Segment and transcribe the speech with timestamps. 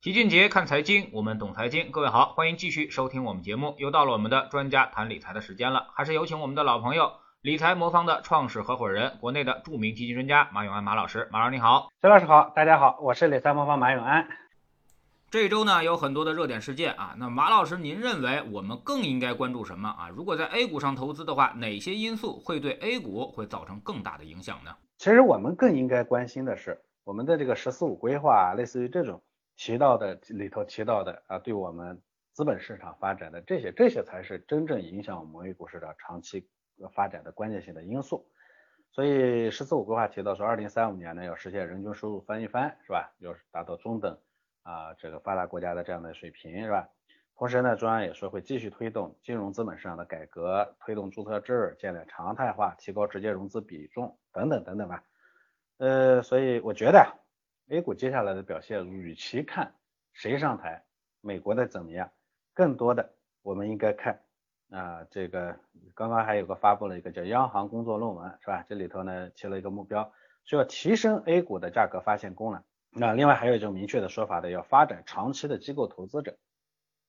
[0.00, 1.90] 齐俊杰看财经，我们懂财经。
[1.90, 3.74] 各位好，欢迎继续收听我们节目。
[3.78, 11.28] 又到了我们的专家谈理财的时间了，还是有请我们的老朋友，理财魔方的创始合伙人，国内的著名基金专家马永安马老师。
[11.32, 14.28] 马老师你好，徐老师好，大家好，我是理财魔方马永安。
[15.32, 20.08] 这一周呢有很多的热点事件啊，那马老师您认为我们更应该关注什么啊？
[20.10, 24.76] 如果在 A 股上投资的话，哪些因素会对 A 股会造成更大的影响呢？
[24.98, 29.20] 其实我们更应该关心的是我们的这个“十四五”规划，类似于这种。
[29.58, 32.00] 提到的里头提到的啊，对我们
[32.32, 36.48] 资本市场发展的这些，这些才是真正影响我们 A 股市场长期
[36.94, 38.30] 发展的关键性的因素。
[38.92, 43.12] 所以“十四五”规划提到说，二零三五年呢要实现人均收入翻一番，是吧？
[43.18, 44.16] 要达到中等
[44.62, 46.88] 啊这个发达国家的这样的水平，是吧？
[47.36, 55.02] 同时呢，中央也说会继续推动金融资本市场的改革，推动注册制建立常态化，提高直接融资比重等等等等吧。
[55.78, 57.18] 呃，所以我觉得。
[57.70, 59.74] A 股接下来的表现，与其看
[60.14, 60.84] 谁上台，
[61.20, 62.10] 美国的怎么样，
[62.54, 64.22] 更多的我们应该看
[64.70, 65.54] 啊，这个
[65.94, 68.64] 刚刚还有个发布了一个叫央行工作论文，是吧？
[68.66, 70.10] 这里头呢提了一个目标，
[70.46, 72.64] 需要提升 A 股的价格发现功能。
[72.90, 76.38] 那另外还有一种明确的说法的，要发展长期的机构投资者。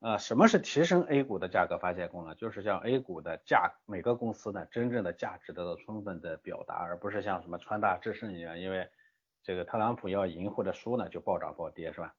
[0.01, 2.35] 啊，什么是提升 A 股的价格发现功能？
[2.35, 8.89] 就是像 A 股的价，每个公司呢真正的价值得到充分的表达，而不是像什么川大智胜一样，因为。
[9.43, 12.15] 这个特朗普要赢或者输呢，就暴涨暴跌是吧？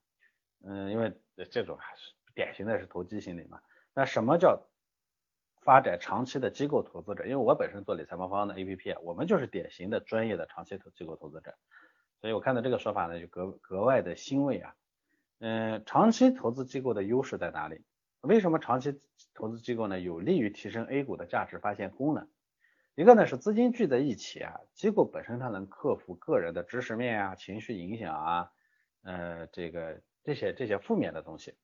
[0.65, 1.13] 嗯，因为
[1.51, 3.61] 这种还是典型的是投机心理嘛。
[3.95, 4.67] 那什么叫
[5.63, 7.25] 发展长期的机构投资者？
[7.25, 11.55] 因为我本身做理财魔方的 APP，我们就是典型的专业的长期投机构投资者，
[12.21, 14.75] 所以我看到这个说法呢，就格格外的欣慰啊。
[15.39, 17.85] 嗯，长期投资机构的优势在哪里？
[18.21, 19.01] 为什么长期
[19.33, 22.29] 投资机构呢有利于提升 A 股的价值发现功能？
[23.01, 28.51] 一个呢是资金聚在一起啊，机构本身它能克服个人的知识面啊、情绪影响啊，
[29.05, 31.55] 呃，这个这些这些负面的东西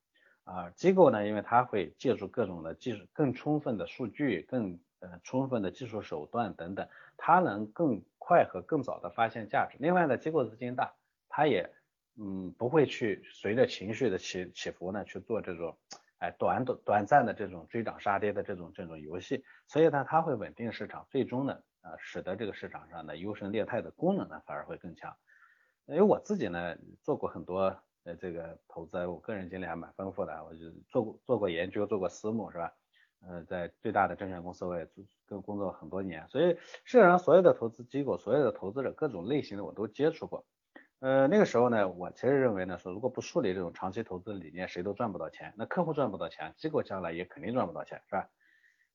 [0.45, 9.77] 啊，机构呢，因为它会借助各种的技术、更充分的数据、更呃充分的技术手段等等，它能更快和更早的发现价值。
[9.79, 10.95] 另外呢，机构资金大，
[11.29, 11.71] 它也
[12.19, 15.77] 嗯不会去随着情绪的起起伏呢去做这种。
[16.33, 25.17] 短短短暂的这种追涨杀跌的这种这种游戏，所以呢，它会稳定市场，最终呢，呃，使得这个市场上的优胜劣汰的功能呢，反而会更强。
[25.87, 32.73] 因为我自己呢，做过很多呃这个投资，我个人经历还蛮丰富的，我就做过做过研究，做过私募，是吧？
[33.27, 40.45] 呃，在最大的证券公司我也做跟工作很多年，所以市场上所有的投资机构，所有的投资者，各种类型的我都接触过。
[41.01, 45.53] 呃，那个时候呢，我其实认为呢，说如果不树立这种长期投资的理念，谁都赚不到钱。
[45.57, 48.31] 那客户赚不到钱，机构将来也肯定赚不到钱，是吧？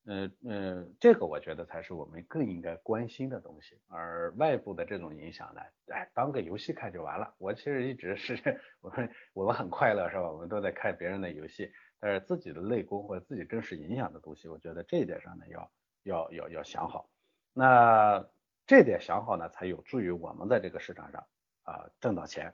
[0.06, 3.80] 嗯嗯，这个我觉得才是我们更应该关心的东西。
[3.88, 5.62] 而外部的这种影响呢，
[5.94, 7.36] 哎，当个游戏看就完了。
[7.38, 8.36] 我其实一直是
[8.82, 10.32] 我们我们很快乐，是吧？
[10.32, 17.12] 我们都在看别人的游戏，但是自己的内功或者自己真实影响的东西，我觉得这一点上呢，要要要要想好。
[17.54, 18.28] 那
[18.66, 21.24] 这点想好呢，才有助于我们在这个市场上。
[21.72, 22.54] 啊，挣到钱，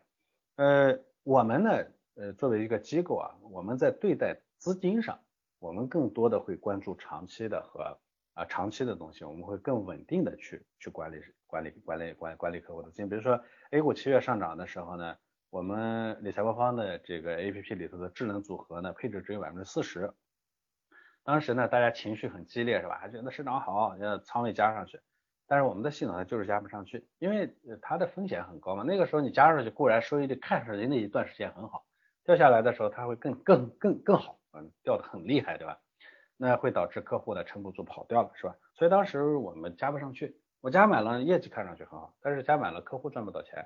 [0.58, 1.72] 呃，我们呢，
[2.16, 5.20] 呃，作为一个机构啊，我们在对待资金上，
[5.58, 7.98] 我们更多的会关注长期的和
[8.36, 13.10] 啊长期的东西，我们会更稳定的去去管理管理管理管管理客户的资金。
[13.10, 15.18] 比如说 A 股七月上涨的时候呢，
[15.50, 20.14] 我们理财魔方的这个 APP 里头的智能组合呢，配置只有百分之四十，
[21.24, 23.00] 当时呢，大家情绪很激烈是吧？
[23.00, 25.02] 还觉得市场好，要仓位加上去。
[25.48, 28.84] 但是我们的系统呢就是加不上去，因为它的风险很高嘛。
[28.86, 31.86] 那个时候你加上去固然收益率看上去那一段时间很好，
[32.26, 35.80] 掉下来的时候它会更更更更好，嗯，掉的很厉害，对吧？
[36.36, 38.56] 那会导致客户呢撑不住跑掉了，是吧？
[38.76, 43.66] 所以当时我们加不上去，我加满了，业绩看上去很好，但是加满了客户赚不到钱。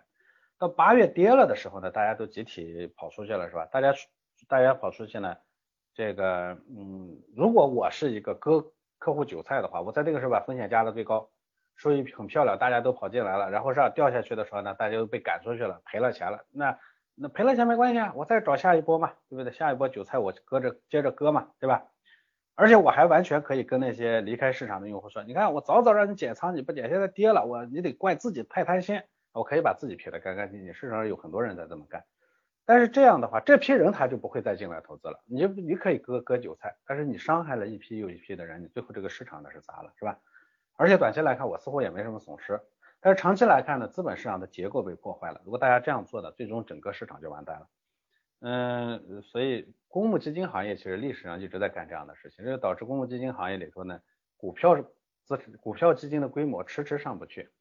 [0.60, 3.66] 到八月跌了的时候呢，大家都集体跑出去了，是吧？
[3.72, 3.92] 大家
[4.48, 5.36] 大家跑出去呢，
[5.96, 11.30] 这个嗯，如果我是一个割客户韭菜的话，我在这个时候把风险加到最高。
[11.82, 16.46] 收益很漂亮，大家都跑进来了，然后这样掉下去的时候呢，大家都被赶出去了，赔了钱了。
[16.52, 16.78] 那
[17.16, 19.52] 那赔了钱没关系啊，我再找下一波嘛，对不对？
[19.52, 21.86] 下一波韭菜我割着接着割嘛，对吧？
[22.54, 29.02] 而且我还完全可以跟那些离开市场的用户说，你看我早早让你减仓你不减，现在跌了，我你得怪自己太贪心，
[29.34, 30.72] 我可以把自己撇得干干净净。
[30.76, 32.04] 市场上有很多人在这么干，
[32.64, 35.20] 但是这样的话，这批人他就不会再进来投资了。
[35.26, 40.20] 你你可以割割韭菜，但是你伤害了一批又一批的人，你最后这个市场那是砸了，是吧？
[40.82, 42.60] 而且短期来看，我似乎也没什么损失。
[43.02, 45.40] 但是长期来看呢，资本市场的结构被破坏了。
[45.44, 47.68] 如果大家这样做的，最终整个市场就完蛋了。
[48.40, 54.02] 嗯，所以公募基金行业其实历史上一直在干这样的事情，这就导致公募基金行业里头呢，
[54.38, 54.76] 股票
[55.24, 57.52] 资股票基金的规模迟迟上不去。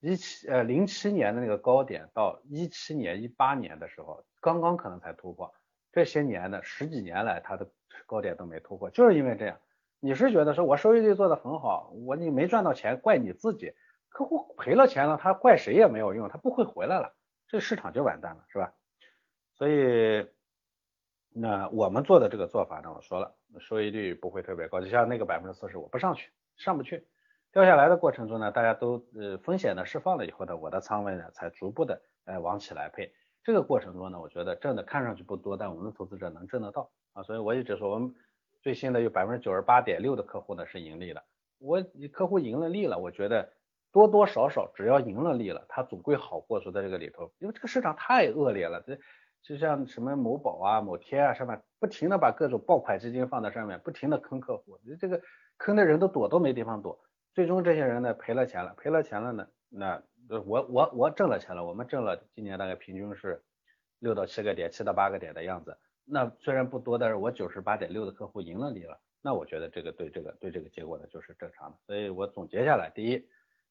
[0.00, 5.54] 一七呃零七年的那个高点到一七年一八年的时候，刚刚可能才突破，
[5.90, 7.70] 这些年的十几年来它的
[8.04, 9.58] 高点都没突破，就是因为这样。
[10.00, 13.72] 你是觉得说我收益率做的很好，我你没赚到钱怪你自己，
[14.08, 17.14] 客户赔了钱了，他怪谁也没有用，他不会回来了，
[17.46, 18.72] 这市场就完蛋了，是吧？
[19.54, 20.28] 所以
[21.30, 27.06] 那我们做的这个做法呢，我说了，收益率不会特别高，就像那个百分之四十，我不上去，上不去。
[27.50, 33.12] 掉下来的过程中呢，大家都呃风险呢释放了以后呢，我的仓位呢才逐步的呃往起来配。
[33.42, 37.22] 这个过程中呢，我觉得挣的看上去不多，但我们的投资者能挣得到啊。
[37.22, 38.14] 所以我一直说，我们
[38.60, 41.22] 最新的有百分之九十八点六的客户呢是盈利的。
[41.58, 41.82] 我
[42.12, 43.52] 客户盈了利了，我觉得
[43.90, 48.80] 多多少少只要盈了利了，他总归好过说在这个里头，因为这个市场太恶劣了。
[48.86, 48.98] 这
[49.42, 55.20] 就像什么某宝啊、某天啊上面不停的把各种爆款基金放在上面，不停的坑客户，这个
[55.56, 57.00] 坑的人都躲都没地方躲。
[57.34, 60.02] 最终这些人呢赔了钱了，赔了钱了呢，那
[60.44, 63.42] 我我我挣了钱了，我们挣了今年大概平均是
[64.00, 65.76] 六到七个点，七到八个点的样子。
[66.08, 71.76] 那虽然不多，但是我九十八点六的客户赢了你了，那我觉得这个对这个对这个结果呢就是正常的。
[71.86, 73.24] 所以我总结下来，第一，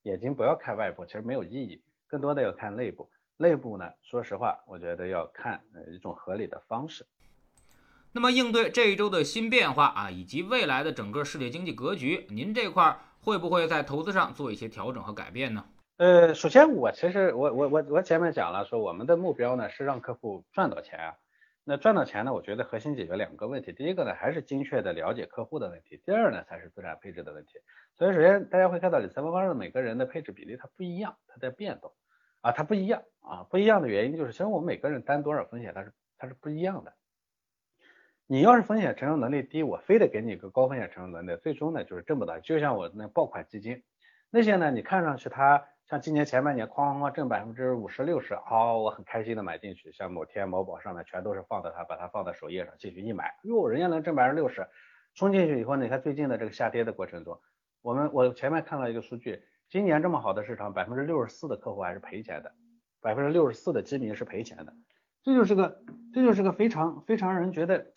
[0.03, 3.09] 眼睛不要看外部，其实没有意义，更多的要看内部。
[3.37, 5.61] 内部呢，说实话，我觉得要看
[5.91, 7.05] 一种合理的方式。
[8.11, 12.99] 那么应对这一周的新变化啊，以及未来的整个世界经济格局，您这块儿。
[13.19, 15.65] 会不会在投资上做一些调整和改变呢？
[15.97, 21.15] 呃，首先我其实我我我我前面讲了，说我们的目标呢是让客户赚到钱啊。
[21.69, 27.59] 那赚到钱呢，我觉得核心解决两个问题，第一个呢还是精确的了解客户的问题，第二呢才是资产配置的问题。
[27.93, 31.93] 所以首先大家会看到理财魔方的每个人的配置比例它不一样，它在变动
[32.39, 36.93] 啊，它不一样啊，不一样的原因就是其实我们每个人担多少风险它是它是不一样的。
[38.27, 42.39] 你要是风险承受能力低，我非得给你一个高风险承受能力，最终呢就是挣不到。
[42.39, 43.83] 就像我那爆款基金，
[44.29, 49.89] 那些呢你看上去它像今年前半年哐哐哐挣百分之五十六十，好，我很开心的买进去。
[49.93, 54.67] 像某天某宝上面全都是放的它，把它放在首页上继续一买，哟，人家能挣百分之六十，
[55.15, 57.39] 冲进去以后，你看最近的这个下跌的过程中，
[57.81, 62.51] 我们我前面看到一个数据，今年这么好的市场，百分之六十四的客户还是赔钱的，
[62.99, 64.73] 百分之六十四的基民是赔钱的，
[65.23, 65.81] 这就是个
[66.13, 67.93] 这就是个非常非常让人觉得。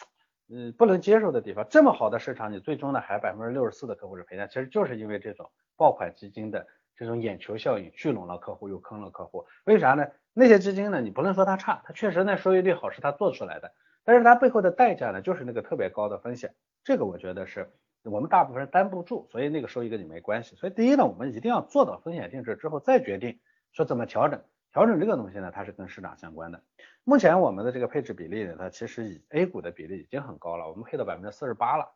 [0.53, 6.67] 嗯，不能接受的地方，这么好的市场，你最终呢还百分之六十四的客户是赔钱，其实就是因为这种爆款基金的
[7.01, 9.47] 这种眼球效应，聚拢了客户又坑了客户。
[9.65, 10.07] 为啥呢？
[10.35, 13.73] 那些基金呢，你不能说它差，它确实那收益率好是它做出来的，
[14.05, 16.55] 但是它背后的代价呢，就是那个特别高的风险。
[16.85, 17.71] 这个我觉得是
[18.05, 20.57] 我们大部分人担不住，所以那个收益跟你没关系。
[20.57, 23.41] 所以第一呢，我们一定要做到风险定制之后再决定
[23.73, 24.39] 说怎么调整。
[24.71, 26.63] 调整这个东西呢，它是跟市场相关的。
[27.05, 31.89] 目前我们的这个配置比例呢，它其实以 A 股的比例已经很高了，我们配到百分之四十八了。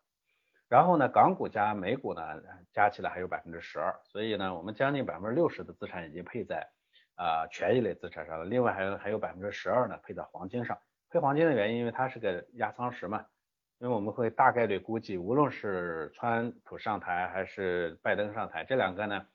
[0.69, 2.21] 然后呢，港股加美股呢，
[2.73, 6.67] 加起来还有百分之十二，所以呢，我们将近百分之六十的资产已经配在
[7.17, 8.45] 啊权益类资产上了。
[8.45, 10.79] 另外还有还有百分之十二呢配在黄金上。
[11.11, 13.25] 配黄金的原因，因为它是个压舱石嘛，
[13.79, 19.27] 因为我们会大概率估计，无论是川普上台还是拜登上台，这两个呢，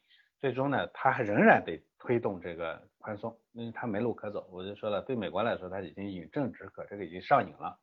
[0.41, 2.81] 最终呢，它还仍然得推动这个。
[3.01, 7.79] 宽松，因为它没路可走，我就说了，对美国来说，它已经饮鸩止渴，这个已经上瘾了。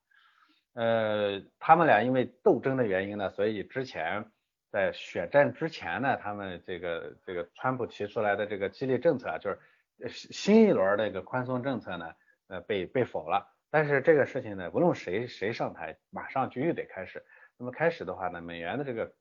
[0.77, 4.27] 呃，他们俩因为斗争的原因呢，所以之前
[4.71, 9.59] 在选战之前呢，他们这个这个川普提出来的这个激励政策啊，就是
[10.09, 12.13] 新一轮那个宽松政策呢，
[12.49, 13.49] 呃，被被否了。
[13.71, 17.25] 但是这个事情呢，无论谁谁上台，马上就又得开始。
[17.57, 19.13] 那么开始的话呢，美元的这个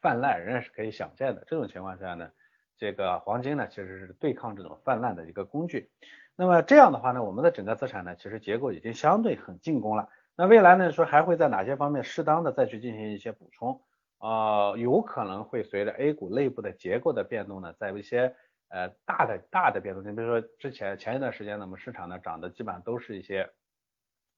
[0.00, 1.44] 泛滥仍然是可以想见的。
[1.46, 2.30] 这种情况下呢。
[2.78, 5.88] 这个黄金呢，其实是对抗这种泛滥的一个工具。
[6.36, 10.10] 那么这样的话呢，我们的整个资产呢，其实结构已经相对很进攻了。
[10.38, 13.80] 那未来呢，说还会在哪些方面适当的再去进行一些补充？
[14.18, 18.34] 啊，有可能会随着 A 股内部的结构的变动呢，在一些
[18.68, 23.48] 呃大的大的变动，你比如说之前前一段时间呢，我们市场呢涨的基本上都是一些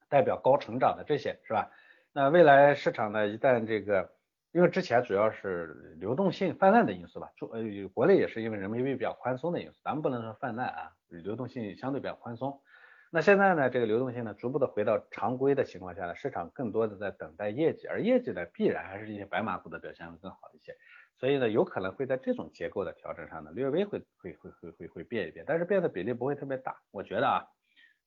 [0.08, 1.70] 代表高成长的这些，是吧？
[2.12, 4.10] 那未来市场呢，一旦这个
[4.52, 7.60] 因为之前主要是流动性泛滥的因素吧，中呃
[7.92, 12.60] 国内也是因为人民币比较宽松的因素，咱们不能说泛滥啊，流动性相对比较宽松。
[13.10, 20.76] 那现在呢，这个流动性呢逐步的回到常规的情况下呢，市场更多的在等待业绩，而业绩呢必然还是一些白马股的表现会更好一些，
[21.16, 27.46] 所以呢有可能会在这种结构的调整上呢略微会会会会会会变一变，但是变的比例不会特别大，我觉得啊，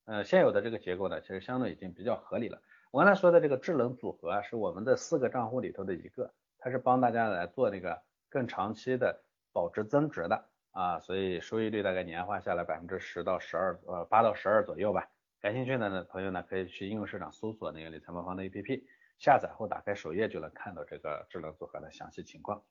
[0.04, 2.62] 呃现有的这个结构呢其实相对已经比较合理了。
[2.92, 15.08] 我刚才说的这个智能组合啊，是我们的四个账户里头的一个，它是帮大家来做那个更长期的保值增值的啊，所以收益率大概年化下来百分之十到十二，呃八到十二左右吧。
[15.40, 18.82] 感兴趣的呢朋友呢，可以去应用市场搜索那个理财魔方的 APP，
[19.18, 22.62] 下载后打开首页就能看到这个智能组合的详细情况。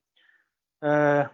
[0.79, 1.29] 呃，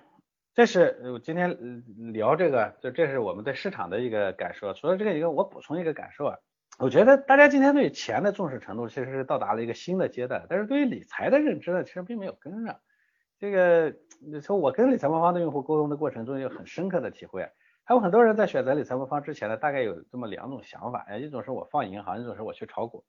[0.53, 4.74] 这是我今天聊这个，就这是我们对市场的一个感受。
[4.74, 6.38] 除了这个一个，我补充一个感受啊。
[6.79, 12.79] 我觉得大家今天对钱的重视程度其实是到达了一个新的阶段，但是对于理财的认知呢，其实并没有跟上。
[13.39, 17.43] 这个你说我跟理财魔方的用户沟通的过程中有很深刻的体会，
[17.83, 23.05] 还有很多人在选择理财魔方之前呢，大概有这么两种想法，一种是我放银行，一种是我去炒股。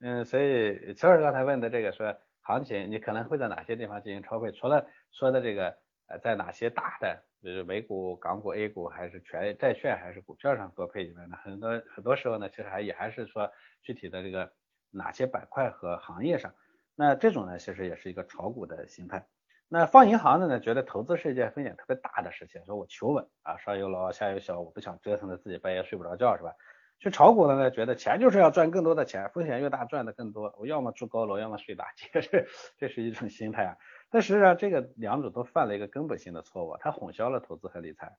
[0.00, 4.52] 嗯，所以乔尔刚才问的这个说行情，你可能会在哪些地方进行抄配？
[4.52, 7.22] 除了说的这个呃，在哪些大的？
[7.42, 11.36] 就是美股、港股、A 股还是全债券还是股票上多配以外呢？
[11.42, 13.50] 很多很多时候呢，其实还也还是说
[13.82, 14.52] 具体的这个
[14.90, 16.54] 哪些板块和行业上。
[16.94, 19.26] 那这种呢，其实也是一个炒股的心态。
[19.74, 26.52] 那放银行的呢，觉得投资是一件风险特别大的事情，说我求稳啊，上有老下有小，我不想折腾的自己半夜睡不着觉是吧？
[26.98, 32.44] 去炒股的呢，觉得钱就是要赚更多的钱，风险越大赚的更多，我要么住高楼，要么睡大街， 这
[32.76, 33.74] 这是一种心态啊。
[34.10, 38.14] 但实际上，这个两种都犯了一个根本性的错误，它混淆了投资和理财。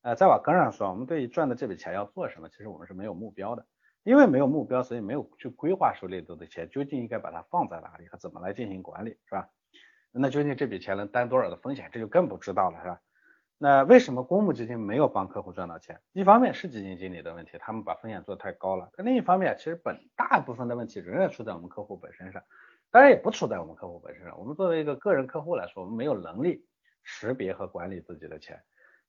[0.00, 3.66] 呃，再往根上说，我们对于赚的这笔钱要做什么，其实我们是没有目标的，
[4.02, 9.50] 因为没有目标，所以没有去规划手里头的钱究竟应该把它放在哪里和怎么来进行管理，是吧？
[10.18, 13.00] 那究竟这笔钱能担多少的风险，这就更不知道了，是吧？
[13.58, 15.98] 那为什么公募基金没有帮客户赚到钱？
[16.12, 22.42] 一方面是基金经理的问题，他们把风险做太高了；但另一方面，其实本大部分的问题仍然出在我们客户本身上。
[22.90, 24.38] 当然也不出在我们客户本身上。
[24.38, 26.66] 我们作为一个个人客户来说，我们没有能力
[27.02, 28.62] 识别和管理自己的钱，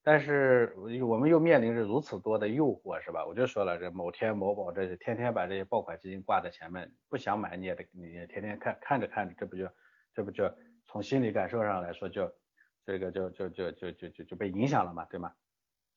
[0.04, 0.74] 但是
[1.06, 3.26] 我们又面临着如此多的诱惑，是吧？
[3.26, 9.68] 我就说了，这某天某宝，这些天天把这些爆款基金挂在前面，不想买你也得，你也天天看，看着看着，这不就，
[10.14, 10.46] 这不就
[10.88, 12.34] 从心理感受上来说，就
[12.86, 15.34] 这个就就就就就就就被影响了嘛，对吗？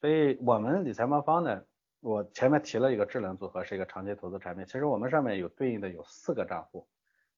[0.00, 1.64] 所以我们理财魔方呢，
[2.00, 6.88] 我前面提了一个智能组合，是一个长期投资产品，其实我们上面有对应的有四个账户。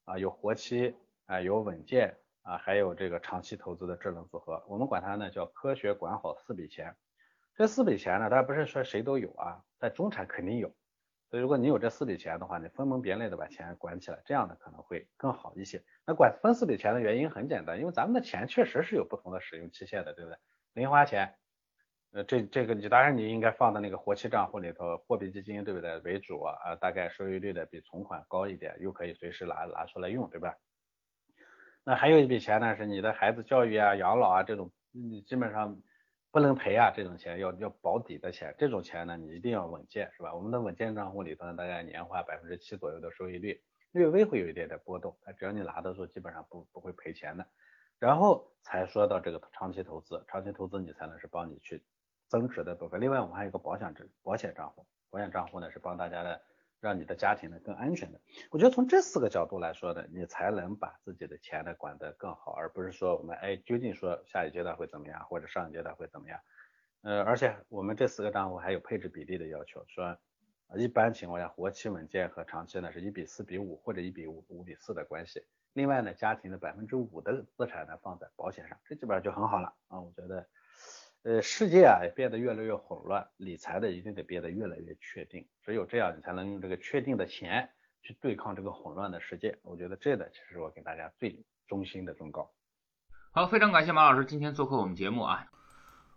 [0.05, 6.97] 啊，有活期啊，有稳健啊，还有这个长期投资的智能组合，我们管它呢叫科学管好四笔钱。
[7.55, 10.75] 这四笔钱呢，它不是说谁都有啊，在中产肯定有。
[11.33, 15.83] 所以如果你有这四笔钱的话，你分门别类的把钱管起来，这样的可能会更好一些。
[16.07, 20.37] 那管分四笔钱的原因很简单，因为咱们的钱确实是有不同的使用期限的，对不对？
[20.75, 21.35] 零花钱。
[22.11, 26.53] 呃，这这个你当然你应该放在那个活期账户里头，货币基金对不对为主啊？
[26.63, 30.55] 啊，大概收益率的比存款高一点，又可以随时拿拿出来用，对吧？
[31.83, 35.81] 那还有一笔钱呢，是你的孩子教育啊、养老啊这种，你基本上
[36.33, 40.35] 不能赔啊，这种钱要要保底的钱，这种钱呢你一定要稳健，是吧？
[40.35, 43.63] 我们的稳健账户里头呢，大概年化百分之七左右的收益率，
[43.93, 47.47] 略微会有一点点波动，只要你拿得住，基本上不不会赔钱的。
[47.99, 51.85] 然后才说到这个长期投资，长期投资你才能是帮你去。
[52.29, 56.41] 增值的部分，另外我们还有个保险保险账户，保险账户呢是帮大家的，
[56.83, 58.21] 让你的家庭呢更安全的。
[58.51, 66.41] 我觉得从这四个角度来说呢，你才能把自己的钱呢管得更好，而不是说我们哎究竟说下一阶段会怎么样，或者上一阶段会怎么样。
[67.03, 70.19] 呃，而且我们这四个账户还有配置比例的要求，说
[70.77, 75.47] 一般情况下活期稳健和长期呢是一比四比五或者一比五五比四的关系。
[75.75, 80.49] 另外呢，家庭的百分之五的资产呢放在保险上，这基本上就很好了啊，我觉得。
[81.25, 87.71] 呃，世界啊也变得越来越混乱，理财的一定得变得越来越确定，只有这样，你才能用这个确定的钱
[88.03, 89.57] 去对抗这个混乱的世界。
[89.63, 92.51] 我觉得这个其实我给大家最衷心的忠告。
[93.31, 95.47] 好，非常感谢马老师今天做客我们节目啊。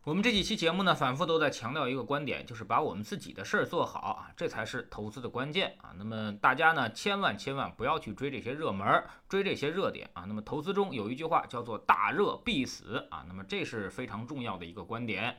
[0.06, 5.96] 我们这几期节目呢，反复都在强调一个观点，就是把我们自己的事儿做好啊，这才是投资的关键啊。
[5.98, 10.26] 那么大家呢，千万千万不要去追这些热门，追这些热点啊。
[10.28, 15.38] 那么投资中有一句话叫做“大热必死”啊，那么这是非常重要的一个观点。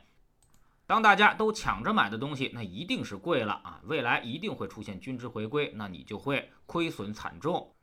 [0.85, 7.76] 当大家都抢着买的东西，那一定是贵了啊，未来一定会出现均值回归，那你就会亏损惨重。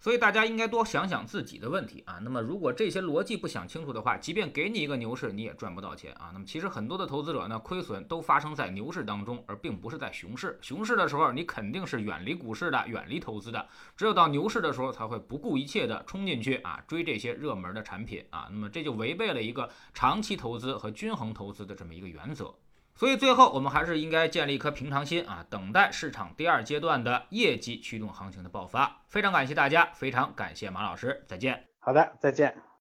[0.00, 2.18] 所以大家应该多想想自己的问题啊。
[2.22, 6.30] 那么如果这些逻辑不想清楚的话，即便给你一个牛市，你也赚不到钱啊。
[6.32, 10.58] 那么其实很多的投资者呢，亏损都发生在牛市当中，而并不是在熊市。
[10.62, 13.66] 熊市的时候，你肯定是远离股市的，远离投资的。
[13.96, 18.48] 只有到牛市的时候，才会不顾一切的冲进去啊，追这些热门的产品啊。
[18.50, 22.54] 那么这就违背了一个长期投资和均衡投资的这么一个原则。
[22.98, 29.02] 所以最后，我们还是应该建立一颗平常心啊，等待市场第二阶段的业绩驱动行情的爆发。
[29.06, 31.64] 非常感谢大家，非常感谢马老师，再见。
[31.78, 32.67] 好的，再见。